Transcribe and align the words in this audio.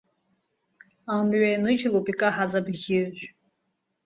Амҩа 1.15 1.47
ианыжьлоуп 1.51 2.07
икаҳаз 2.11 2.51
абӷьыжә… 2.59 3.21